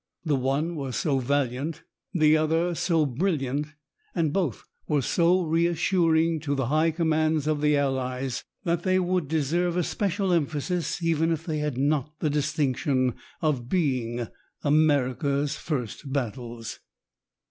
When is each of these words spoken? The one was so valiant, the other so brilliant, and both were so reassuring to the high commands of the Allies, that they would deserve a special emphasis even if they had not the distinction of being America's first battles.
The 0.25 0.35
one 0.35 0.75
was 0.75 0.95
so 0.95 1.19
valiant, 1.19 1.83
the 2.11 2.35
other 2.35 2.73
so 2.73 3.05
brilliant, 3.05 3.67
and 4.15 4.33
both 4.33 4.63
were 4.87 5.03
so 5.03 5.43
reassuring 5.43 6.39
to 6.39 6.55
the 6.55 6.65
high 6.65 6.89
commands 6.89 7.45
of 7.45 7.61
the 7.61 7.77
Allies, 7.77 8.43
that 8.63 8.81
they 8.81 8.97
would 8.97 9.27
deserve 9.27 9.77
a 9.77 9.83
special 9.83 10.33
emphasis 10.33 11.03
even 11.03 11.31
if 11.31 11.45
they 11.45 11.59
had 11.59 11.77
not 11.77 12.17
the 12.17 12.31
distinction 12.31 13.13
of 13.43 13.69
being 13.69 14.27
America's 14.63 15.55
first 15.55 16.11
battles. 16.11 16.79